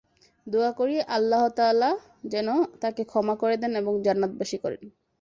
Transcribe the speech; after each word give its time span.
দোয়া 0.47 0.71
করি, 0.71 0.95
আল্লাহ 1.07 1.43
তাআলা 1.49 1.89
যেন 2.25 2.47
তাঁকে 2.81 3.03
ক্ষমা 3.03 3.35
করে 3.35 3.55
দেন 3.57 3.71
এবং 3.75 3.93
জান্নাতবাসী 4.03 4.57
করেন। 4.57 4.83